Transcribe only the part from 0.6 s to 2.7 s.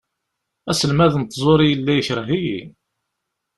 Aselmad n tẓuri yella ikreh-iyi.